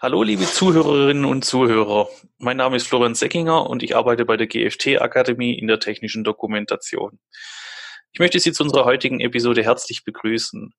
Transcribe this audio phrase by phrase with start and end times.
[0.00, 2.08] Hallo, liebe Zuhörerinnen und Zuhörer.
[2.38, 6.24] Mein Name ist Florian Seckinger und ich arbeite bei der GFT Akademie in der technischen
[6.24, 7.20] Dokumentation.
[8.12, 10.74] Ich möchte Sie zu unserer heutigen Episode herzlich begrüßen.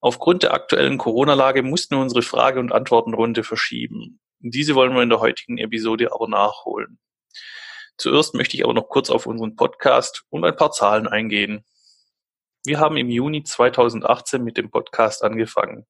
[0.00, 4.20] Aufgrund der aktuellen Corona-Lage mussten wir unsere Frage- und Antwortenrunde verschieben.
[4.40, 6.98] Diese wollen wir in der heutigen Episode aber nachholen.
[7.96, 11.64] Zuerst möchte ich aber noch kurz auf unseren Podcast und ein paar Zahlen eingehen.
[12.64, 15.86] Wir haben im Juni 2018 mit dem Podcast angefangen.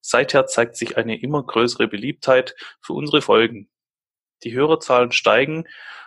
[0.00, 3.68] Seither zeigt sich eine immer größere Beliebtheit für unsere Folgen.
[4.44, 5.64] Die Hörerzahlen steigen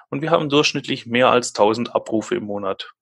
[0.09, 2.93] und wir haben durchschnittlich mehr als 1000 Abrufe im Monat.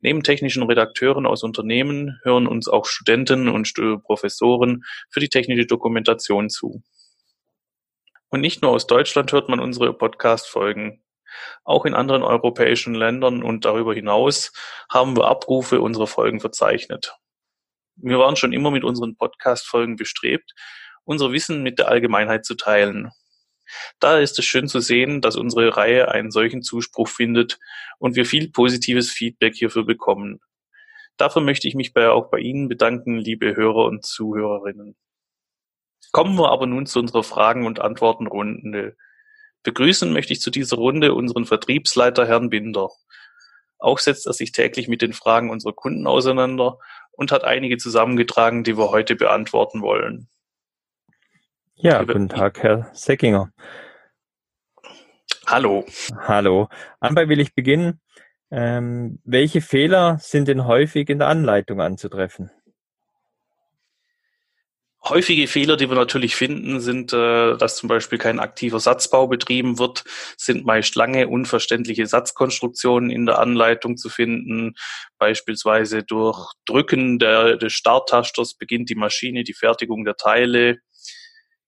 [0.00, 3.72] Neben technischen Redakteuren aus Unternehmen hören uns auch Studenten und
[4.04, 6.82] Professoren für die technische Dokumentation zu.
[8.28, 11.02] Und nicht nur aus Deutschland hört man unsere Podcast-Folgen.
[11.64, 14.52] Auch in anderen europäischen Ländern und darüber hinaus
[14.88, 17.16] haben wir Abrufe unserer Folgen verzeichnet.
[18.00, 20.54] Wir waren schon immer mit unseren Podcast-Folgen bestrebt,
[21.04, 23.10] unser Wissen mit der Allgemeinheit zu teilen.
[24.00, 27.58] Daher ist es schön zu sehen, dass unsere Reihe einen solchen Zuspruch findet
[27.98, 30.40] und wir viel positives Feedback hierfür bekommen.
[31.16, 34.96] Dafür möchte ich mich bei, auch bei Ihnen bedanken, liebe Hörer und Zuhörerinnen.
[36.12, 38.96] Kommen wir aber nun zu unserer Fragen- und Antwortenrunde.
[39.64, 42.90] Begrüßen möchte ich zu dieser Runde unseren Vertriebsleiter Herrn Binder.
[43.78, 46.78] Auch setzt er sich täglich mit den Fragen unserer Kunden auseinander
[47.12, 50.28] und hat einige zusammengetragen, die wir heute beantworten wollen.
[51.76, 53.52] Ja, guten Tag, Herr Seckinger.
[55.46, 55.86] Hallo.
[56.26, 56.68] Hallo.
[57.00, 58.00] Anbei will ich beginnen.
[58.50, 62.50] Ähm, welche Fehler sind denn häufig in der Anleitung anzutreffen?
[65.08, 69.78] Häufige Fehler, die wir natürlich finden, sind, äh, dass zum Beispiel kein aktiver Satzbau betrieben
[69.78, 70.04] wird,
[70.36, 74.74] sind meist lange unverständliche Satzkonstruktionen in der Anleitung zu finden.
[75.18, 80.78] Beispielsweise durch Drücken der, des Starttasters beginnt die Maschine die Fertigung der Teile.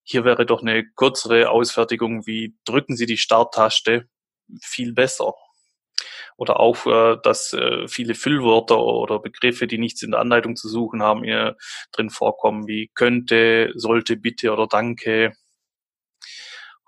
[0.02, 4.04] Hier wäre doch eine kürzere Ausfertigung wie drücken Sie die Starttaste
[4.62, 5.32] viel besser
[6.40, 10.70] oder auch, äh, dass äh, viele Füllwörter oder Begriffe, die nichts in der Anleitung zu
[10.70, 11.58] suchen haben, hier
[11.92, 15.34] drin vorkommen, wie könnte, sollte, bitte oder danke.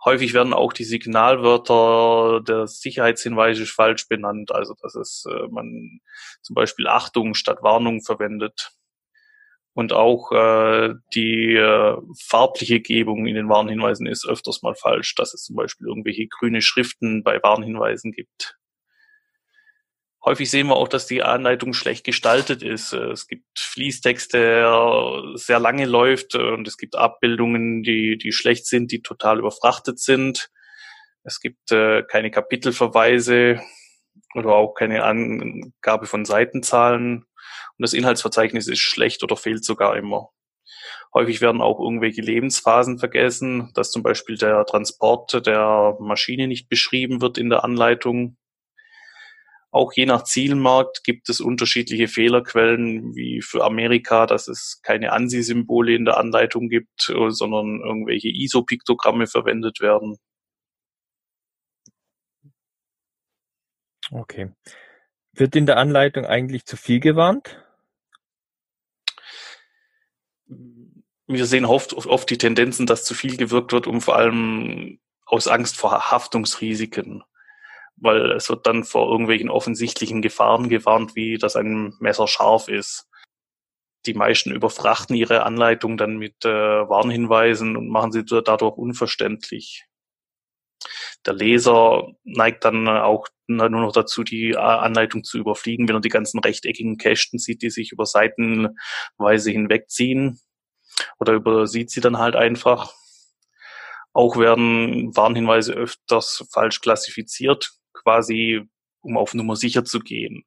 [0.07, 6.01] Häufig werden auch die Signalwörter der Sicherheitshinweise falsch benannt, also dass es äh, man
[6.41, 8.71] zum Beispiel Achtung statt Warnung verwendet.
[9.75, 11.97] Und auch äh, die äh,
[12.27, 16.63] farbliche Gebung in den Warnhinweisen ist öfters mal falsch, dass es zum Beispiel irgendwelche grüne
[16.63, 18.57] Schriften bei Warnhinweisen gibt.
[20.25, 22.93] Häufig sehen wir auch, dass die Anleitung schlecht gestaltet ist.
[22.93, 28.33] Äh, es gibt Fließtexte, der sehr lange läuft äh, und es gibt Abbildungen, die, die
[28.33, 30.51] schlecht sind, die total überfrachtet sind.
[31.25, 33.61] Es gibt äh, keine Kapitelverweise
[34.35, 37.25] oder auch keine Angabe von Seitenzahlen.
[37.25, 40.31] Und das Inhaltsverzeichnis ist schlecht oder fehlt sogar immer.
[41.13, 47.21] Häufig werden auch irgendwelche Lebensphasen vergessen, dass zum Beispiel der Transport der Maschine nicht beschrieben
[47.21, 48.37] wird in der Anleitung
[49.73, 55.95] auch je nach Zielmarkt gibt es unterschiedliche Fehlerquellen, wie für Amerika, dass es keine ANSI-Symbole
[55.95, 60.19] in der Anleitung gibt, äh, sondern irgendwelche ISO-Piktogramme verwendet werden.
[64.11, 64.53] Okay.
[65.33, 67.65] Wird in der Anleitung eigentlich zu viel gewarnt?
[71.27, 75.49] Wir sehen oft, oft die Tendenzen, dass zu viel gewirkt wird, um vor allem aus
[75.49, 77.25] Angst vor Haftungsrisiken
[77.97, 83.09] weil es wird dann vor irgendwelchen offensichtlichen Gefahren gewarnt, wie dass ein Messer scharf ist.
[84.07, 89.85] Die meisten überfrachten ihre Anleitung dann mit äh, Warnhinweisen und machen sie dadurch unverständlich.
[91.25, 96.01] Der Leser neigt dann auch nur noch dazu, die äh, Anleitung zu überfliegen, wenn er
[96.01, 100.41] die ganzen rechteckigen Kästen sieht, die sich über Seitenweise hinwegziehen
[101.21, 102.93] oder übersieht sie dann halt einfach.
[104.13, 108.63] Auch werden Warnhinweise öfters falsch klassifiziert quasi,
[109.01, 110.45] um auf Nummer sicher zu gehen,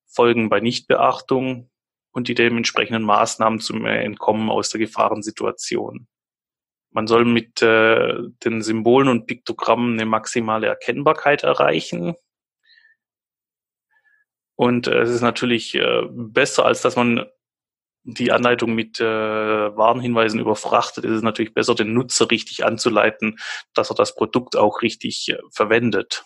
[0.05, 1.69] Folgen bei Nichtbeachtung
[2.11, 6.07] und die dementsprechenden Maßnahmen zum Entkommen aus der Gefahrensituation.
[6.91, 12.15] Man soll mit äh, den Symbolen und Piktogrammen eine maximale Erkennbarkeit erreichen.
[14.57, 17.25] Und äh, es ist natürlich äh, besser, als dass man
[18.03, 23.37] die Anleitung mit äh, Warnhinweisen überfrachtet, ist es natürlich besser, den Nutzer richtig anzuleiten,
[23.73, 26.25] dass er das Produkt auch richtig äh, verwendet.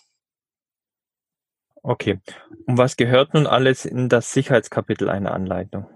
[1.82, 2.20] Okay.
[2.66, 5.86] Und was gehört nun alles in das Sicherheitskapitel einer Anleitung?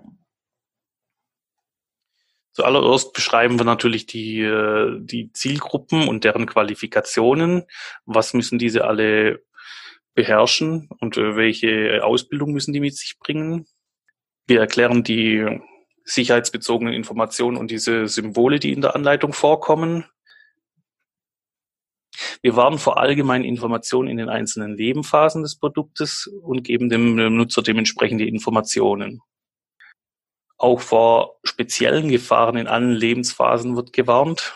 [2.53, 7.65] Zuallererst beschreiben wir natürlich die, äh, die Zielgruppen und deren Qualifikationen.
[8.05, 9.45] Was müssen diese alle
[10.17, 13.67] beherrschen und äh, welche Ausbildung müssen die mit sich bringen?
[14.49, 15.61] Wir erklären die
[16.05, 20.05] sicherheitsbezogenen Informationen und diese Symbole, die in der Anleitung vorkommen.
[22.43, 27.63] Wir warnen vor allgemeinen Informationen in den einzelnen Lebenphasen des Produktes und geben dem Nutzer
[27.63, 29.21] dementsprechend die Informationen.
[30.57, 34.55] Auch vor speziellen Gefahren in allen Lebensphasen wird gewarnt.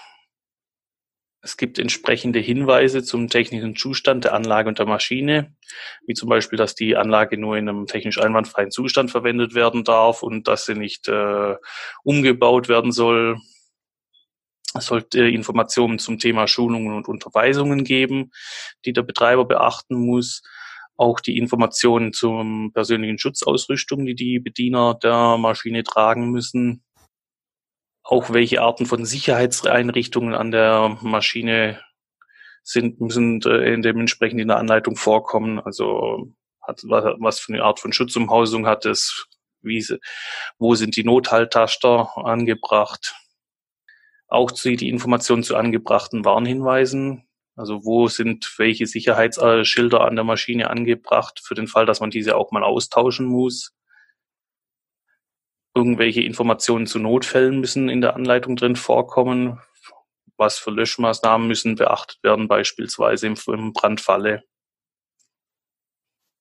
[1.43, 5.55] Es gibt entsprechende Hinweise zum technischen Zustand der Anlage und der Maschine,
[6.07, 10.23] wie zum Beispiel, dass die Anlage nur in einem technisch einwandfreien Zustand verwendet werden darf
[10.23, 11.57] und dass sie nicht äh,
[12.05, 13.39] umgebaut werden soll.
[14.75, 18.33] Es sollte Informationen zum Thema Schulungen und Unterweisungen geben,
[18.85, 20.43] die der Betreiber beachten muss.
[20.97, 26.85] Auch die Informationen zum persönlichen Schutzausrüstung, die die Bediener der Maschine tragen müssen
[28.11, 31.81] auch welche Arten von Sicherheitseinrichtungen an der Maschine
[32.65, 35.61] sind, müssen äh, in dem entsprechend in der Anleitung vorkommen.
[35.61, 39.27] Also hat, was für eine Art von Schutzumhausung hat es,
[39.63, 39.87] wie,
[40.59, 43.15] wo sind die Nothalttaster angebracht.
[44.27, 47.29] Auch die Informationen zu angebrachten Warnhinweisen.
[47.55, 52.37] Also wo sind welche Sicherheitsschilder an der Maschine angebracht, für den Fall, dass man diese
[52.37, 53.73] auch mal austauschen muss.
[55.75, 59.61] Irgendwelche Informationen zu Notfällen müssen in der Anleitung drin vorkommen.
[60.37, 64.43] Was für Löschmaßnahmen müssen beachtet werden, beispielsweise im, Brandfalle.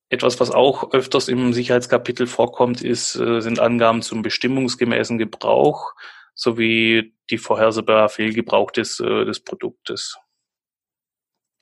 [0.08, 5.92] Etwas, was auch öfters im Sicherheitskapitel vorkommt, ist, äh, sind Angaben zum bestimmungsgemäßen Gebrauch
[6.34, 10.18] sowie die vorhersehbare Fehlgebrauch des, äh, des Produktes.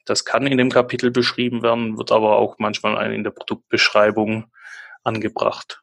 [0.07, 4.51] Das kann in dem Kapitel beschrieben werden, wird aber auch manchmal in der Produktbeschreibung
[5.03, 5.83] angebracht.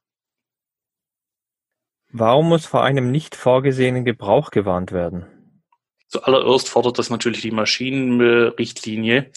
[2.18, 5.26] Warum muss vor einem nicht vorgesehenen Gebrauch gewarnt werden?
[6.08, 9.34] Zuallererst fordert das natürlich die Maschinenrichtlinie,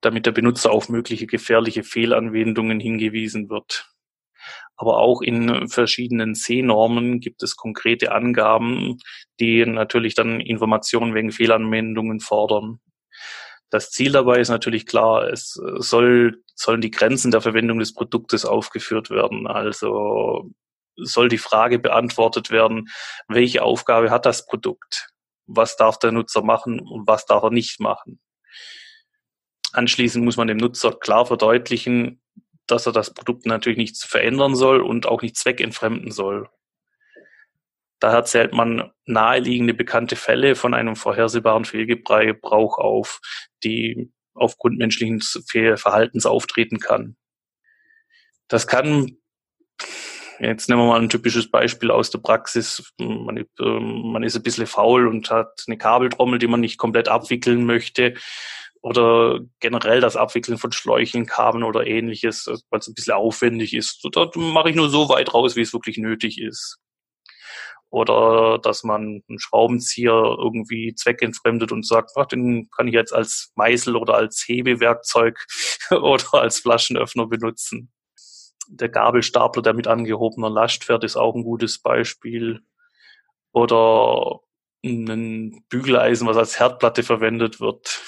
[0.00, 3.92] damit der Benutzer auf mögliche gefährliche Fehlanwendungen hingewiesen wird.
[4.74, 8.96] Aber auch in verschiedenen C-Normen gibt es konkrete Angaben,
[9.38, 12.80] die natürlich dann Informationen wegen Fehlanwendungen fordern.
[13.68, 18.46] Das Ziel dabei ist natürlich klar, es soll, sollen die Grenzen der Verwendung des Produktes
[18.46, 19.46] aufgeführt werden.
[19.46, 20.50] Also
[20.96, 22.88] soll die Frage beantwortet werden,
[23.28, 25.10] welche Aufgabe hat das Produkt?
[25.46, 28.20] Was darf der Nutzer machen und was darf er nicht machen?
[29.72, 32.22] Anschließend muss man dem Nutzer klar verdeutlichen,
[32.66, 36.48] dass er das Produkt natürlich nicht verändern soll und auch nicht zweckentfremden soll.
[37.98, 43.20] Daher zählt man naheliegende bekannte Fälle von einem vorhersehbaren Fehlgebrauch auf,
[43.62, 47.16] die aufgrund menschlichen Verhaltens auftreten kann.
[48.48, 49.16] Das kann
[50.44, 52.92] Jetzt nehmen wir mal ein typisches Beispiel aus der Praxis.
[52.98, 57.08] Man, ähm, man ist ein bisschen faul und hat eine Kabeltrommel, die man nicht komplett
[57.08, 58.14] abwickeln möchte.
[58.82, 64.06] Oder generell das Abwickeln von Schläuchen, Kabeln oder ähnliches, weil es ein bisschen aufwendig ist.
[64.12, 66.78] Da mache ich nur so weit raus, wie es wirklich nötig ist.
[67.88, 73.52] Oder dass man einen Schraubenzieher irgendwie zweckentfremdet und sagt, ach, den kann ich jetzt als
[73.54, 75.38] Meißel oder als Hebewerkzeug
[75.90, 77.93] oder als Flaschenöffner benutzen
[78.68, 82.60] der Gabelstapler, der mit angehobener Last fährt, ist auch ein gutes Beispiel.
[83.52, 84.40] Oder
[84.84, 88.00] ein Bügeleisen, was als Herdplatte verwendet wird.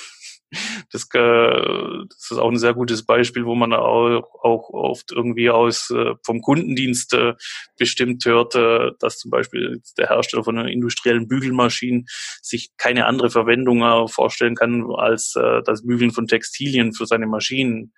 [0.92, 5.50] Das, äh, das ist auch ein sehr gutes Beispiel, wo man auch, auch oft irgendwie
[5.50, 7.34] aus äh, vom Kundendienst äh,
[7.78, 8.54] bestimmt hört,
[9.00, 12.06] dass zum Beispiel der Hersteller von einer industriellen Bügelmaschinen
[12.40, 17.92] sich keine andere Verwendung vorstellen kann als das Bügeln von Textilien für seine Maschinen.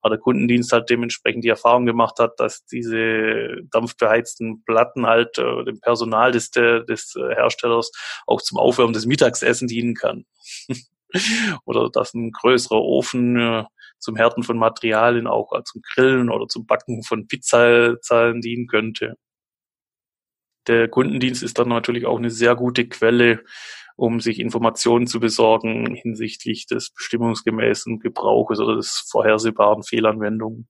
[0.00, 5.80] Aber der Kundendienst halt dementsprechend die Erfahrung gemacht hat, dass diese dampfbeheizten Platten halt dem
[5.80, 7.90] Personal des, des Herstellers
[8.26, 10.26] auch zum Aufwärmen des Mittagsessen dienen kann.
[11.64, 13.64] oder dass ein größerer Ofen äh,
[13.98, 19.16] zum Härten von Materialien auch äh, zum Grillen oder zum Backen von Pizzazahlen dienen könnte.
[20.66, 23.44] Der Kundendienst ist dann natürlich auch eine sehr gute Quelle,
[23.96, 30.68] um sich Informationen zu besorgen hinsichtlich des bestimmungsgemäßen Gebrauches oder des vorhersehbaren Fehlanwendungen.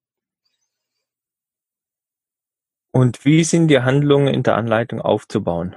[2.93, 5.75] Und wie sind die Handlungen in der Anleitung aufzubauen?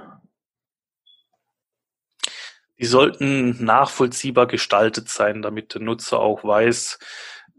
[2.80, 6.98] Die sollten nachvollziehbar gestaltet sein, damit der Nutzer auch weiß,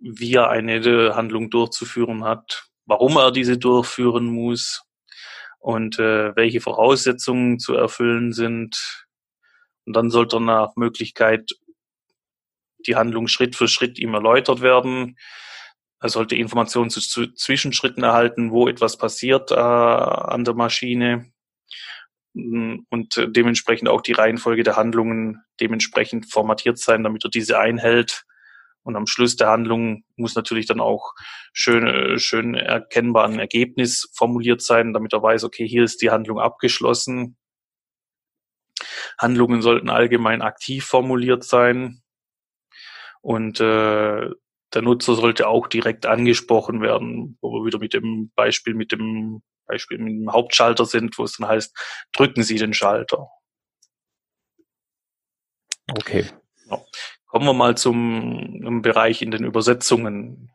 [0.01, 4.83] wie er eine Handlung durchzuführen hat, warum er diese durchführen muss
[5.59, 9.05] und äh, welche Voraussetzungen zu erfüllen sind.
[9.85, 11.51] Und dann sollte nach Möglichkeit
[12.87, 15.17] die Handlung Schritt für Schritt ihm erläutert werden.
[15.99, 21.29] Er sollte Informationen zu, Zwischenschritten erhalten, wo etwas passiert äh, an der Maschine
[22.33, 28.25] und äh, dementsprechend auch die Reihenfolge der Handlungen dementsprechend formatiert sein, damit er diese einhält.
[28.83, 31.13] Und am Schluss der Handlung muss natürlich dann auch
[31.53, 36.11] schön, äh, schön erkennbar ein Ergebnis formuliert sein, damit er weiß, okay, hier ist die
[36.11, 37.37] Handlung abgeschlossen.
[39.17, 42.01] Handlungen sollten allgemein aktiv formuliert sein.
[43.21, 44.29] Und äh,
[44.73, 49.41] der Nutzer sollte auch direkt angesprochen werden, wo wir wieder mit dem Beispiel mit dem
[49.69, 51.73] Beispiel mit dem Hauptschalter sind, wo es dann heißt,
[52.11, 53.29] drücken Sie den Schalter.
[55.91, 56.25] Okay.
[56.69, 56.81] Ja.
[57.27, 60.51] Kommen wir mal zum Bereich in den Übersetzungen.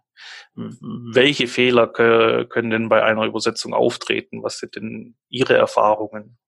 [0.54, 4.42] Welche Fehler können denn bei einer Übersetzung auftreten?
[4.42, 6.38] Was sind denn Ihre Erfahrungen?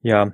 [0.00, 0.32] Ja,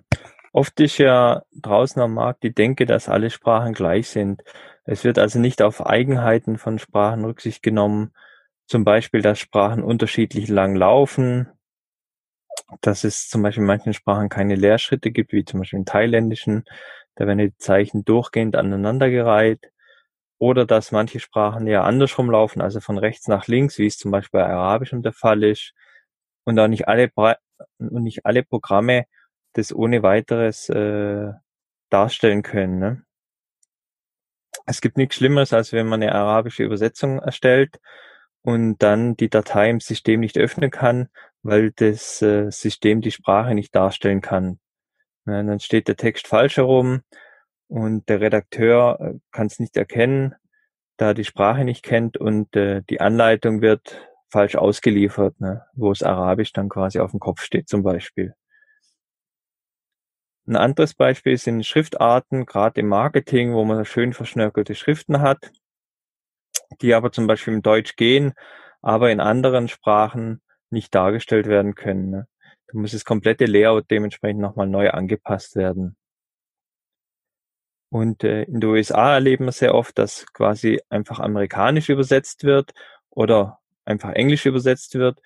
[0.52, 4.42] oft ist ja draußen am Markt die Denke, dass alle Sprachen gleich sind.
[4.84, 8.12] Es wird also nicht auf Eigenheiten von Sprachen Rücksicht genommen,
[8.66, 11.48] zum Beispiel, dass Sprachen unterschiedlich lang laufen,
[12.80, 16.64] dass es zum Beispiel in manchen Sprachen keine Leerschritte gibt, wie zum Beispiel im Thailändischen,
[17.14, 19.70] da werden die Zeichen durchgehend aneinandergereiht,
[20.38, 24.10] oder dass manche Sprachen ja andersrum laufen, also von rechts nach links, wie es zum
[24.10, 25.72] Beispiel bei Arabischem der Fall ist,
[26.44, 27.10] und auch nicht alle,
[27.78, 29.06] und nicht alle Programme
[29.52, 31.32] das ohne weiteres äh,
[31.90, 32.78] darstellen können.
[32.78, 33.04] Ne?
[34.66, 37.78] Es gibt nichts Schlimmeres, als wenn man eine arabische Übersetzung erstellt
[38.44, 41.08] und dann die Datei im System nicht öffnen kann,
[41.42, 44.60] weil das äh, System die Sprache nicht darstellen kann.
[45.26, 47.00] Ja, dann steht der Text falsch herum
[47.68, 50.34] und der Redakteur äh, kann es nicht erkennen,
[50.98, 53.98] da die Sprache nicht kennt und äh, die Anleitung wird
[54.28, 58.34] falsch ausgeliefert, ne, wo es Arabisch dann quasi auf dem Kopf steht zum Beispiel.
[60.46, 65.50] Ein anderes Beispiel sind Schriftarten, gerade im Marketing, wo man schön verschnörkelte Schriften hat
[66.80, 68.34] die aber zum Beispiel im Deutsch gehen,
[68.82, 72.10] aber in anderen Sprachen nicht dargestellt werden können.
[72.10, 72.28] Ne?
[72.66, 75.96] Da muss das komplette Layout dementsprechend nochmal neu angepasst werden.
[77.90, 82.72] Und äh, in den USA erleben wir sehr oft, dass quasi einfach amerikanisch übersetzt wird
[83.10, 85.20] oder einfach Englisch übersetzt wird.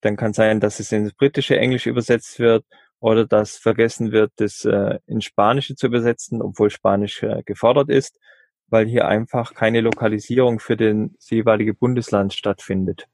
[0.00, 2.64] Dann kann sein, dass es ins britische Englisch übersetzt wird
[3.00, 8.18] oder dass vergessen wird, das äh, ins Spanische zu übersetzen, obwohl Spanisch äh, gefordert ist
[8.68, 13.08] weil hier einfach keine Lokalisierung für den jeweilige Bundesland stattfindet.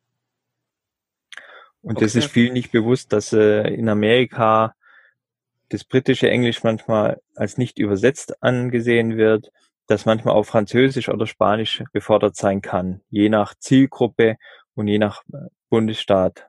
[1.82, 2.04] Und okay.
[2.04, 4.74] das ist vielen nicht bewusst, dass äh, in Amerika
[5.70, 9.50] das britische Englisch manchmal als nicht übersetzt angesehen wird,
[9.86, 14.36] dass manchmal auch Französisch oder Spanisch gefordert sein kann, je nach Zielgruppe
[14.74, 16.48] und je nach äh, Bundesstaat.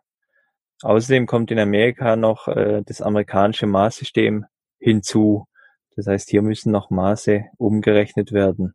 [0.81, 4.45] Außerdem kommt in Amerika noch äh, das amerikanische Maßsystem
[4.79, 5.47] hinzu.
[5.95, 8.73] Das heißt, hier müssen noch Maße umgerechnet werden.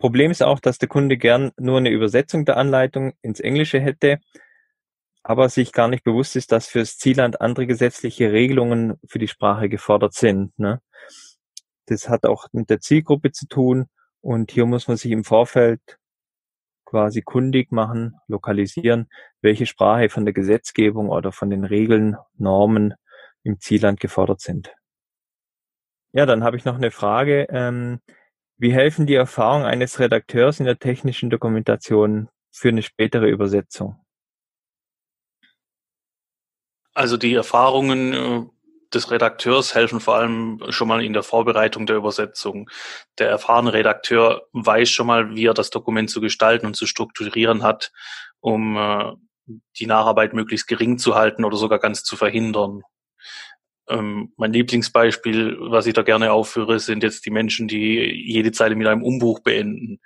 [0.00, 4.18] Problem ist auch, dass der Kunde gern nur eine Übersetzung der Anleitung ins Englische hätte,
[5.22, 9.68] aber sich gar nicht bewusst ist, dass fürs Zielland andere gesetzliche Regelungen für die Sprache
[9.68, 10.58] gefordert sind.
[10.58, 10.80] Ne?
[11.84, 13.88] Das hat auch mit der Zielgruppe zu tun
[14.22, 15.82] und hier muss man sich im Vorfeld
[16.86, 19.06] quasi kundig machen, lokalisieren,
[19.42, 22.94] welche Sprache von der Gesetzgebung oder von den Regeln, Normen
[23.42, 24.72] im Zielland gefordert sind.
[26.12, 27.46] Ja, dann habe ich noch eine Frage.
[27.50, 28.00] Ähm,
[28.60, 33.98] wie helfen die Erfahrungen eines Redakteurs in der technischen Dokumentation für eine spätere Übersetzung?
[36.92, 38.42] Also die Erfahrungen äh,
[38.92, 42.68] des Redakteurs helfen vor allem schon mal in der Vorbereitung der Übersetzung.
[43.18, 47.62] Der erfahrene Redakteur weiß schon mal, wie er das Dokument zu gestalten und zu strukturieren
[47.62, 47.92] hat,
[48.40, 49.12] um äh,
[49.78, 52.82] die Nacharbeit möglichst gering zu halten oder sogar ganz zu verhindern.
[53.90, 58.76] Ähm, mein Lieblingsbeispiel, was ich da gerne aufführe, sind jetzt die Menschen, die jede Zeile
[58.76, 60.00] mit einem Umbuch beenden.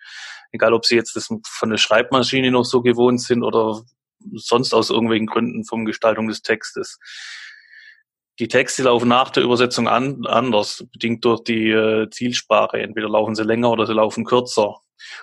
[0.53, 3.83] Egal, ob sie jetzt das von der Schreibmaschine noch so gewohnt sind oder
[4.33, 6.99] sonst aus irgendwelchen Gründen vom Gestaltung des Textes.
[8.39, 12.79] Die Texte laufen nach der Übersetzung an, anders, bedingt durch die äh, Zielsprache.
[12.79, 14.81] Entweder laufen sie länger oder sie laufen kürzer.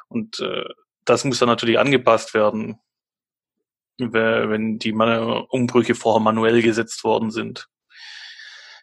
[0.08, 0.66] Und äh,
[1.04, 2.80] das muss dann natürlich angepasst werden,
[3.98, 7.68] wenn die Umbrüche vorher manuell gesetzt worden sind.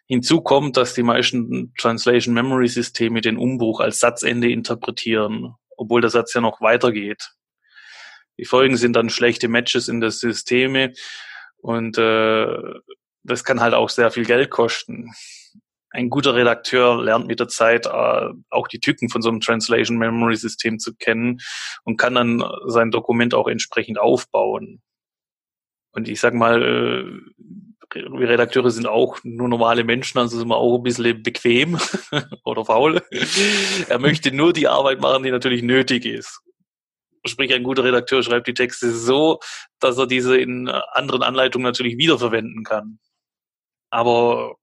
[0.09, 6.09] Hinzu kommt, dass die meisten Translation Memory Systeme den Umbruch als Satzende interpretieren, obwohl der
[6.09, 7.29] Satz ja noch weitergeht.
[8.39, 10.93] Die Folgen sind dann schlechte Matches in der Systeme
[11.57, 12.57] und äh,
[13.21, 15.11] das kann halt auch sehr viel Geld kosten.
[15.91, 19.99] ein guter Redakteur lernt mit der Zeit äh, auch die Tücken von so einem Translation
[19.99, 21.39] Memory System zu kennen
[21.83, 24.81] und kann dann sein Dokument auch entsprechend aufbauen.
[25.91, 27.43] Und ich sag mal, äh,
[27.93, 31.77] wir Redakteure sind auch nur normale Menschen, also sind wir auch ein bisschen bequem
[32.43, 33.01] oder faul.
[33.89, 36.41] er möchte nur die Arbeit machen, die natürlich nötig ist.
[37.25, 39.39] Sprich, ein guter Redakteur schreibt die Texte so,
[39.79, 42.99] dass er diese in anderen Anleitungen natürlich wiederverwenden kann.
[43.89, 44.55] Aber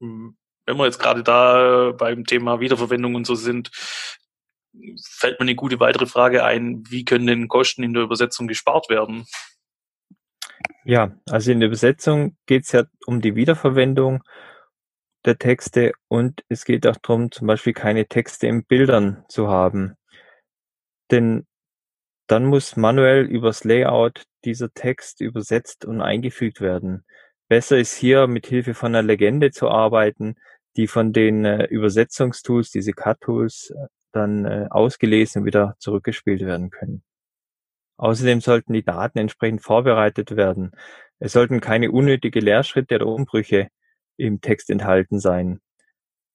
[0.00, 3.70] hm, wenn wir jetzt gerade da beim Thema Wiederverwendung und so sind,
[5.02, 8.88] fällt mir eine gute weitere Frage ein, wie können denn Kosten in der Übersetzung gespart
[8.88, 9.26] werden?
[10.84, 14.22] Ja, also in der Übersetzung geht es ja um die Wiederverwendung
[15.24, 19.94] der Texte und es geht auch darum, zum Beispiel keine Texte in Bildern zu haben.
[21.10, 21.46] Denn
[22.26, 27.04] dann muss manuell übers Layout dieser Text übersetzt und eingefügt werden.
[27.48, 30.36] Besser ist hier mit Hilfe von einer Legende zu arbeiten,
[30.76, 36.70] die von den äh, Übersetzungstools, diese Cut-Tools, äh, dann äh, ausgelesen und wieder zurückgespielt werden
[36.70, 37.04] können.
[37.96, 40.72] Außerdem sollten die Daten entsprechend vorbereitet werden.
[41.18, 43.68] Es sollten keine unnötige Leerschritte oder Umbrüche
[44.16, 45.60] im Text enthalten sein.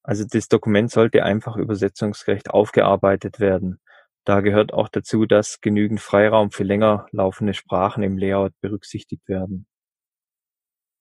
[0.04, 3.80] Also das Dokument sollte einfach übersetzungsgerecht aufgearbeitet werden.
[4.26, 9.68] Da gehört auch dazu, dass genügend Freiraum für länger laufende Sprachen im Layout berücksichtigt werden.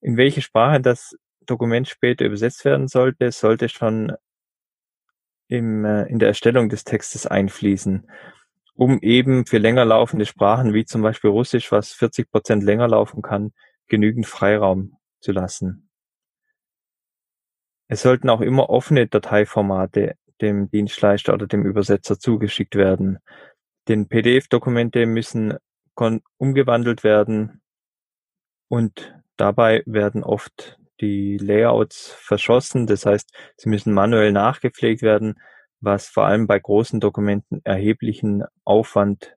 [0.01, 4.13] In welche Sprache das Dokument später übersetzt werden sollte, sollte schon
[5.49, 8.09] im, äh, in der Erstellung des Textes einfließen,
[8.79, 13.23] um eben für länger laufende Sprachen wie zum Beispiel Russisch, was 40 Prozent länger laufen
[13.23, 13.53] kann,
[13.89, 15.91] genügend Freiraum zu lassen.
[17.89, 23.19] Es sollten auch immer offene Dateiformate dem Dienstleister oder dem Übersetzer zugeschickt werden.
[23.89, 25.55] Denn PDF-Dokumente müssen
[26.37, 27.61] umgewandelt werden
[28.69, 32.87] und dabei werden oft die Layouts verschossen.
[32.87, 35.35] Das heißt, sie müssen manuell nachgepflegt werden,
[35.81, 39.37] was vor allem bei großen Dokumenten erheblichen Aufwand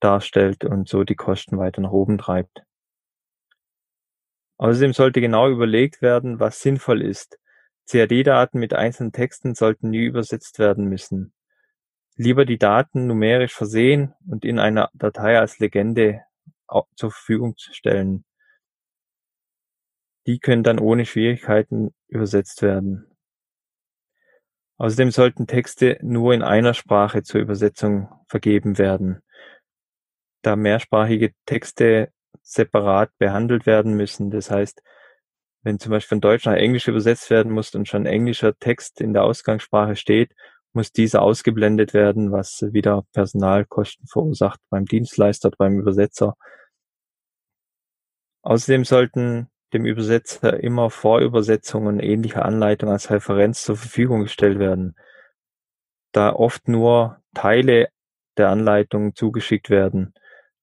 [0.00, 2.62] darstellt und so die Kosten weiter nach oben treibt.
[4.58, 7.38] Außerdem sollte genau überlegt werden, was sinnvoll ist.
[7.90, 11.32] CAD-Daten mit einzelnen Texten sollten nie übersetzt werden müssen.
[12.16, 16.20] Lieber die Daten numerisch versehen und in einer Datei als Legende
[16.94, 18.24] zur Verfügung stellen.
[20.26, 23.09] Die können dann ohne Schwierigkeiten übersetzt werden.
[24.80, 29.20] Außerdem sollten Texte nur in einer Sprache zur Übersetzung vergeben werden.
[30.40, 34.80] Da mehrsprachige Texte separat behandelt werden müssen, das heißt,
[35.62, 39.12] wenn zum Beispiel von Deutsch nach Englisch übersetzt werden muss und schon englischer Text in
[39.12, 40.32] der Ausgangssprache steht,
[40.72, 46.38] muss dieser ausgeblendet werden, was wieder Personalkosten verursacht beim Dienstleister, beim Übersetzer.
[48.40, 54.96] Außerdem sollten dem Übersetzer immer Vorübersetzungen ähnlicher Anleitungen als Referenz zur Verfügung gestellt werden,
[56.12, 57.88] da oft nur Teile
[58.36, 60.14] der Anleitung zugeschickt werden.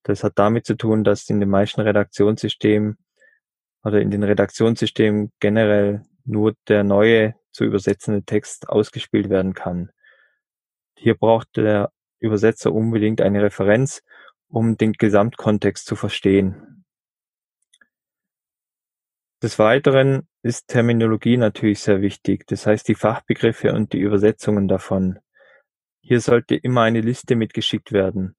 [0.03, 2.97] Das hat damit zu tun, dass in den meisten Redaktionssystemen
[3.83, 9.91] oder in den Redaktionssystemen generell nur der neue zu übersetzende Text ausgespielt werden kann.
[10.95, 14.01] Hier braucht der Übersetzer unbedingt eine Referenz,
[14.49, 16.76] um den Gesamtkontext zu verstehen.
[19.43, 25.19] Des Weiteren ist Terminologie natürlich sehr wichtig, das heißt die Fachbegriffe und die Übersetzungen davon.
[26.02, 28.36] Hier sollte immer eine Liste mitgeschickt werden.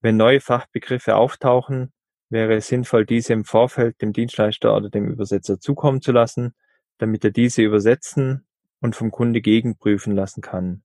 [0.00, 1.92] Wenn neue Fachbegriffe auftauchen,
[2.30, 6.54] wäre es sinnvoll, diese im Vorfeld dem Dienstleister oder dem Übersetzer zukommen zu lassen,
[6.96, 8.46] damit er diese übersetzen
[8.80, 10.82] und vom Kunde gegenprüfen lassen kann.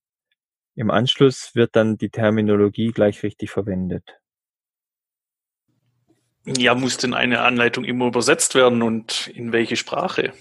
[0.76, 4.20] Im Anschluss wird dann die Terminologie gleich richtig verwendet.
[6.46, 10.34] Ja, muss denn eine Anleitung immer übersetzt werden und in welche Sprache?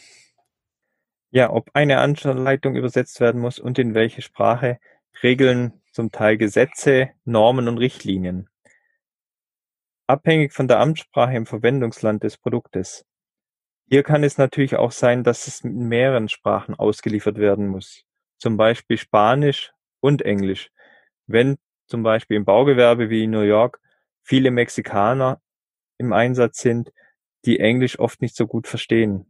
[1.30, 4.78] Ja, ob eine Anleitung übersetzt werden muss und in welche Sprache,
[5.22, 8.48] regeln zum Teil Gesetze, Normen und Richtlinien.
[10.06, 13.06] Abhängig von der Amtssprache im Verwendungsland des Produktes.
[13.88, 18.04] Hier kann es natürlich auch sein, dass es in mehreren Sprachen ausgeliefert werden muss.
[18.38, 20.70] Zum Beispiel Spanisch und Englisch.
[21.26, 23.80] Wenn zum Beispiel im Baugewerbe wie in New York
[24.22, 25.40] viele Mexikaner
[25.98, 26.92] im Einsatz sind,
[27.44, 29.26] die Englisch oft nicht so gut verstehen.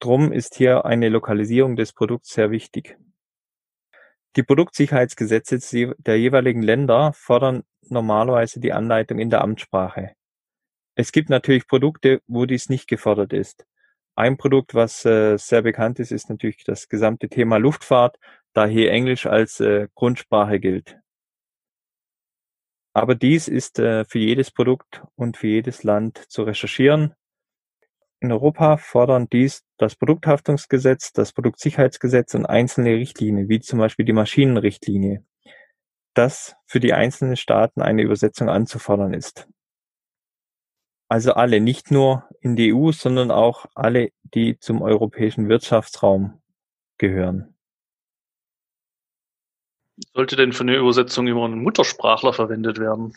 [0.00, 2.98] Drum ist hier eine Lokalisierung des Produkts sehr wichtig.
[4.36, 10.12] Die Produktsicherheitsgesetze der jeweiligen Länder fordern normalerweise die Anleitung in der Amtssprache.
[10.94, 13.66] Es gibt natürlich Produkte, wo dies nicht gefordert ist.
[14.14, 18.18] Ein Produkt, was äh, sehr bekannt ist, ist natürlich das gesamte Thema Luftfahrt,
[18.52, 20.98] da hier Englisch als äh, Grundsprache gilt.
[22.92, 27.14] Aber dies ist äh, für jedes Produkt und für jedes Land zu recherchieren.
[28.20, 34.12] In Europa fordern dies das Produkthaftungsgesetz, das Produktsicherheitsgesetz und einzelne Richtlinien, wie zum Beispiel die
[34.12, 35.24] Maschinenrichtlinie,
[36.14, 39.48] das für die einzelnen Staaten eine Übersetzung anzufordern ist.
[41.08, 46.40] Also alle, nicht nur in die EU, sondern auch alle, die zum europäischen Wirtschaftsraum
[46.98, 47.56] gehören.
[50.14, 53.14] Sollte denn für eine Übersetzung immer ein Muttersprachler verwendet werden?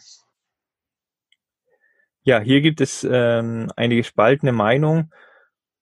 [2.24, 5.12] Ja, hier gibt es ähm, eine gespaltene Meinung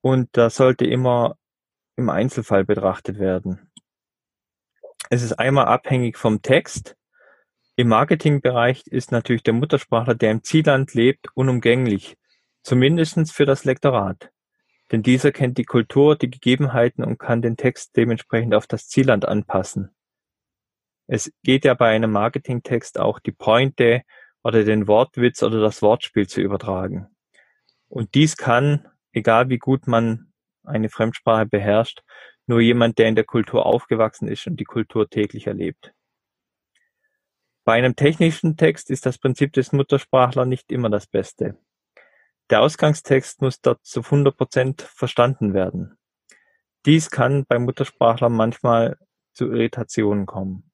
[0.02, 1.38] und das sollte immer
[1.96, 3.72] im Einzelfall betrachtet werden.
[5.10, 6.96] Es ist einmal abhängig vom Text.
[7.76, 12.18] Im Marketingbereich ist natürlich der Muttersprachler, der im Zielland lebt, unumgänglich,
[12.64, 14.32] zumindest für das Lektorat.
[14.92, 19.26] Denn dieser kennt die Kultur, die Gegebenheiten und kann den Text dementsprechend auf das Zielland
[19.26, 19.96] anpassen.
[21.14, 24.04] Es geht ja bei einem Marketingtext auch die Pointe
[24.44, 27.08] oder den Wortwitz oder das Wortspiel zu übertragen.
[27.90, 30.32] Und dies kann, egal wie gut man
[30.64, 32.02] eine Fremdsprache beherrscht,
[32.48, 35.94] nur jemand, der in der Kultur aufgewachsen ist und die Kultur täglich erlebt.
[37.66, 41.58] Bei einem technischen Text ist das Prinzip des Muttersprachlers nicht immer das Beste.
[42.50, 45.98] Der Ausgangstext muss dort zu 100 Prozent verstanden werden.
[46.86, 48.98] Dies kann beim Muttersprachler manchmal
[49.34, 50.71] zu Irritationen kommen.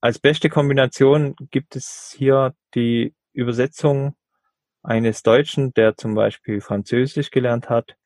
[0.00, 4.14] Als beste Kombination gibt es hier die Übersetzung
[4.82, 7.96] eines Deutschen, der zum Beispiel Französisch gelernt hat,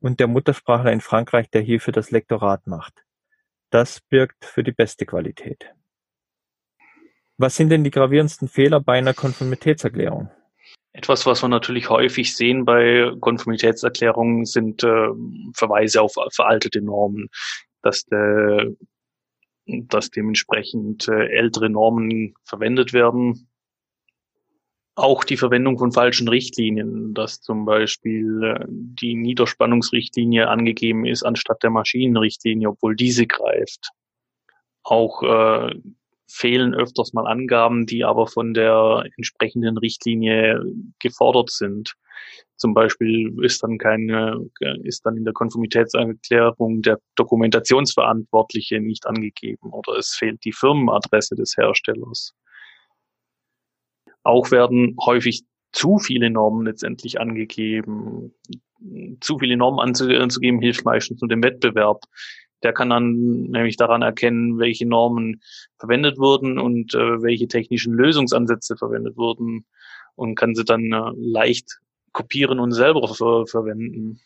[0.00, 3.04] und der Muttersprachler in Frankreich, der hierfür das Lektorat macht.
[3.70, 5.74] Das birgt für die beste Qualität.
[7.36, 10.30] Was sind denn die gravierendsten Fehler bei einer Konformitätserklärung?
[10.92, 15.08] Etwas, was wir natürlich häufig sehen bei Konformitätserklärungen, sind äh,
[15.54, 17.28] Verweise auf veraltete Normen,
[17.82, 18.72] dass der
[19.68, 23.48] dass dementsprechend äh, ältere Normen verwendet werden.
[24.94, 31.62] Auch die Verwendung von falschen Richtlinien, dass zum Beispiel äh, die Niederspannungsrichtlinie angegeben ist anstatt
[31.62, 33.90] der Maschinenrichtlinie, obwohl diese greift.
[34.82, 35.74] Auch äh,
[36.28, 40.62] fehlen öfters mal Angaben, die aber von der entsprechenden Richtlinie
[40.98, 41.94] gefordert sind.
[42.56, 44.44] Zum Beispiel ist dann keine,
[44.82, 51.56] ist dann in der Konformitätserklärung der Dokumentationsverantwortliche nicht angegeben oder es fehlt die Firmenadresse des
[51.56, 52.34] Herstellers.
[54.24, 58.34] Auch werden häufig zu viele Normen letztendlich angegeben.
[59.20, 62.02] Zu viele Normen anzugeben hilft meistens nur dem Wettbewerb.
[62.62, 63.12] Der kann dann
[63.50, 65.40] nämlich daran erkennen, welche Normen
[65.78, 69.64] verwendet wurden und äh, welche technischen Lösungsansätze verwendet wurden
[70.16, 71.78] und kann sie dann äh, leicht
[72.12, 74.20] kopieren und selber ver verwenden.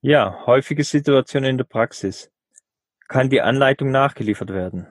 [0.00, 2.30] Ja, häufige Situationen in der Praxis.
[3.08, 4.86] Kann die Anleitung nachgeliefert werden?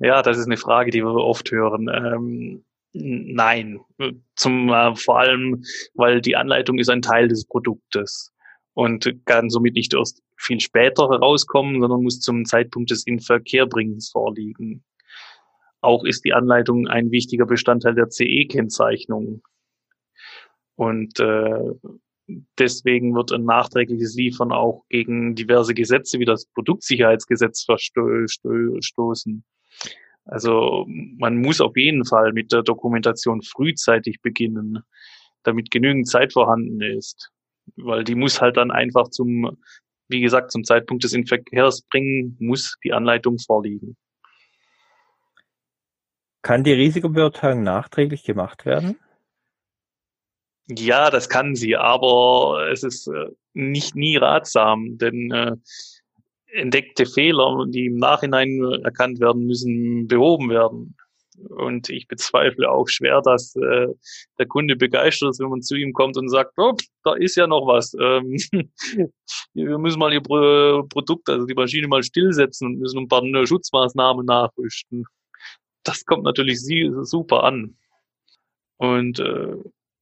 [0.00, 1.88] Ja, das ist eine Frage, die wir oft hören.
[1.92, 3.80] Ähm, nein,
[4.34, 5.62] zum äh, vor allem,
[5.94, 8.32] weil die Anleitung ist ein Teil des Produktes
[8.76, 14.84] und kann somit nicht erst viel später herauskommen, sondern muss zum Zeitpunkt des Inverkehrbringens vorliegen.
[15.80, 19.42] Auch ist die Anleitung ein wichtiger Bestandteil der CE-Kennzeichnung.
[20.74, 21.70] Und äh,
[22.58, 29.42] deswegen wird ein nachträgliches Liefern auch gegen diverse Gesetze wie das Produktsicherheitsgesetz verstoßen.
[30.26, 34.82] Also man muss auf jeden Fall mit der Dokumentation frühzeitig beginnen,
[35.44, 37.32] damit genügend Zeit vorhanden ist.
[37.76, 39.56] Weil die muss halt dann einfach zum,
[40.08, 43.96] wie gesagt, zum Zeitpunkt des Inverkehrs bringen, muss die Anleitung vorliegen.
[46.42, 48.96] Kann die Risikobeurteilung nachträglich gemacht werden?
[50.68, 55.56] Ja, das kann sie, aber es ist äh, nicht nie ratsam, denn äh,
[56.52, 60.96] entdeckte Fehler, die im Nachhinein erkannt werden müssen, behoben werden.
[61.50, 63.88] Und ich bezweifle auch schwer, dass äh,
[64.38, 67.46] der Kunde begeistert ist, wenn man zu ihm kommt und sagt, oh, da ist ja
[67.46, 67.94] noch was.
[68.00, 68.36] Ähm,
[69.54, 73.22] wir müssen mal ihr Pro Produkt, also die Maschine mal stillsetzen und müssen ein paar
[73.46, 75.06] Schutzmaßnahmen nachrüsten
[75.86, 77.76] das kommt natürlich super an.
[78.78, 79.56] Und äh,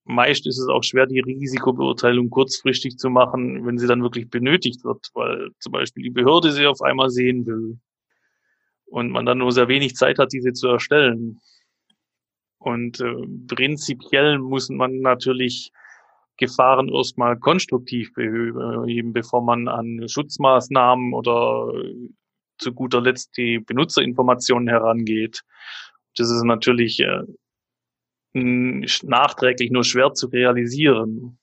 [0.04, 4.84] meist ist es auch schwer, die Risikobeurteilung kurzfristig zu machen, wenn sie dann wirklich benötigt
[4.84, 7.78] wird, weil zum Beispiel die Behörde sie auf einmal sehen will
[8.94, 11.40] und man dann nur sehr wenig Zeit hat, diese zu erstellen.
[12.58, 15.72] Und äh, prinzipiell muss man natürlich
[16.36, 21.72] Gefahren erstmal konstruktiv beheben, bevor man an Schutzmaßnahmen oder
[22.58, 25.42] zu guter Letzt die Benutzerinformationen herangeht.
[26.16, 27.22] Das ist natürlich äh,
[28.32, 31.40] nachträglich nur schwer zu realisieren.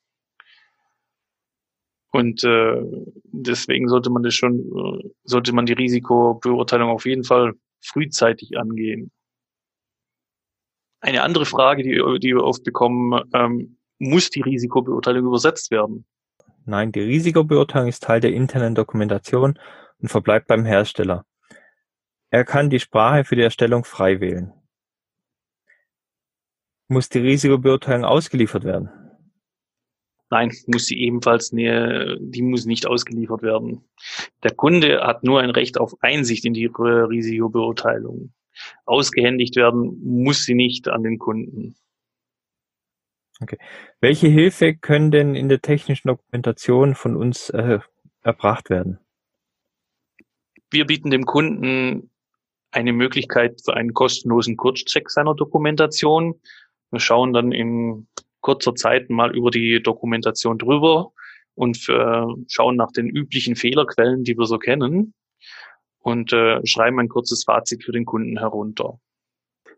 [2.12, 2.82] Und äh,
[3.32, 9.12] deswegen sollte man das schon, äh, sollte man die Risikobeurteilung auf jeden Fall frühzeitig angehen.
[11.00, 16.06] Eine andere Frage, die, die wir oft bekommen, ähm, muss die Risikobeurteilung übersetzt werden?
[16.66, 19.58] Nein, die Risikobeurteilung ist Teil der internen Dokumentation
[20.00, 21.26] und verbleibt beim Hersteller.
[22.30, 24.54] Er kann die Sprache für die Erstellung frei wählen.
[26.88, 28.90] Muss die Risikobeurteilung ausgeliefert werden?
[30.32, 33.84] Nein, muss sie ebenfalls, ne, die muss nicht ausgeliefert werden.
[34.44, 38.34] Der Kunde hat nur ein Recht auf Einsicht in die Risikobeurteilung.
[38.86, 41.76] Ausgehändigt werden muss sie nicht an den Kunden.
[43.42, 43.58] Okay.
[44.00, 47.80] Welche Hilfe können denn in der technischen Dokumentation von uns äh,
[48.22, 49.00] erbracht werden?
[50.70, 52.10] Wir bieten dem Kunden
[52.72, 56.40] eine Möglichkeit für einen kostenlosen Kurzcheck seiner Dokumentation.
[56.92, 58.08] Wir schauen dann in
[58.42, 61.12] kurzer Zeit mal über die Dokumentation drüber
[61.56, 65.14] und äh, schauen nach den üblichen Fehlerquellen, die wir so kennen
[66.00, 69.00] und äh, schreiben ein kurzes Fazit für den Kunden herunter.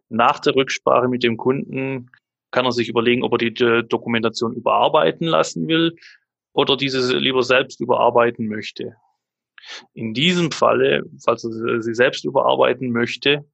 [0.10, 2.10] Nach der Rücksprache mit dem Kunden
[2.52, 5.96] kann er sich überlegen, ob er die, die Dokumentation überarbeiten lassen will
[6.54, 8.96] oder diese lieber selbst überarbeiten möchte.
[9.94, 13.46] In diesem Falle, falls er sie selbst überarbeiten möchte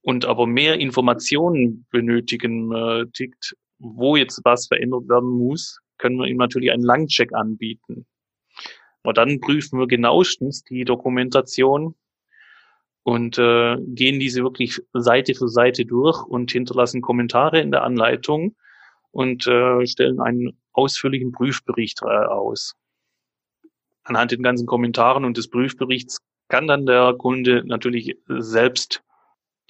[0.00, 6.26] und aber mehr Informationen benötigen äh, tickt, wo jetzt was verändert werden muss, können wir
[6.26, 8.06] ihm natürlich einen Langcheck anbieten.
[9.02, 11.94] Und dann prüfen wir genauestens die Dokumentation
[13.02, 18.54] und äh, gehen diese wirklich Seite für Seite durch und hinterlassen Kommentare in der Anleitung
[19.10, 22.74] und äh, stellen einen ausführlichen Prüfbericht äh, aus.
[24.04, 29.02] Anhand den ganzen Kommentaren und des Prüfberichts kann dann der Kunde natürlich selbst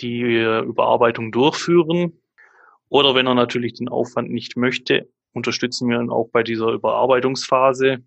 [0.01, 2.20] die äh, Überarbeitung durchführen
[2.91, 8.03] oder wenn er natürlich den Aufwand nicht möchte, unterstützen wir ihn auch bei dieser Überarbeitungsphase.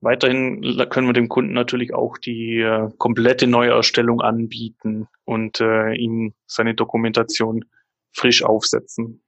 [0.00, 6.34] Weiterhin können wir dem Kunden natürlich auch die äh, komplette Neuerstellung anbieten und äh, ihm
[6.46, 7.64] seine Dokumentation
[8.12, 9.22] frisch aufsetzen.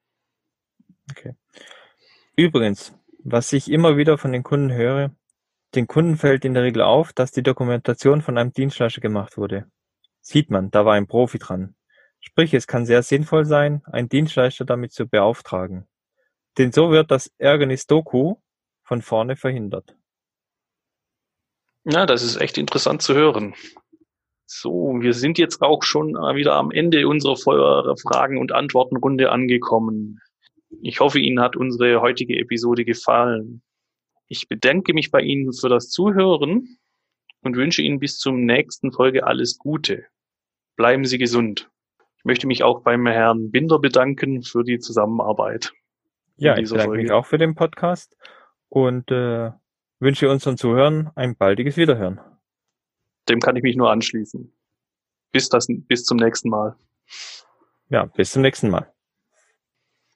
[1.11, 1.35] Okay.
[2.37, 5.11] Übrigens, was ich immer wieder von den Kunden höre,
[5.75, 9.71] den Kunden fällt in der Regel auf, dass die Dokumentation von einem Dienstleister gemacht wurde.
[10.21, 11.75] Sieht man, da war ein Profi dran.
[12.29, 15.88] Sprich, es kann sehr sinnvoll sein, einen Dienstleister damit zu beauftragen.
[16.59, 18.37] Denn so wird das Ärgernis Doku
[18.85, 19.97] von vorne verhindert.
[21.85, 23.55] Ja, das ist echt interessant zu hören.
[24.45, 30.21] So, wir sind jetzt auch schon wieder am Ende unserer Fragen- und Antwortenrunde angekommen.
[30.83, 33.62] Ich hoffe, Ihnen hat unsere heutige Episode gefallen.
[34.27, 36.77] Ich bedanke mich bei Ihnen für das Zuhören
[37.41, 40.05] und wünsche Ihnen bis zum nächsten Folge alles Gute.
[40.77, 41.71] Bleiben Sie gesund.
[42.18, 45.72] Ich möchte mich auch beim Herrn Binder bedanken für die Zusammenarbeit.
[46.37, 47.02] Ja, ich bedanke Folge.
[47.02, 48.16] mich auch für den Podcast
[48.68, 49.50] und äh,
[50.00, 52.20] wünsche unseren Zuhörern ein baldiges Wiederhören.
[53.28, 54.52] Dem kann ich mich nur anschließen.
[55.33, 56.76] Bis, das, bis zum nächsten Mal.
[57.88, 58.92] Ja, bis zum nächsten Mal.